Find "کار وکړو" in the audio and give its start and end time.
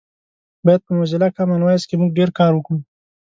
2.39-2.77